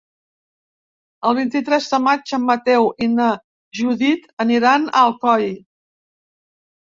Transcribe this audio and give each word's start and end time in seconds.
El 1.31 1.35
vint-i-tres 1.39 1.89
de 1.91 1.99
maig 2.05 2.33
en 2.37 2.43
Mateu 2.45 2.87
i 3.09 3.11
na 3.17 3.27
Judit 3.81 4.27
aniran 4.47 4.89
a 4.89 5.05
Alcoi. 5.05 5.47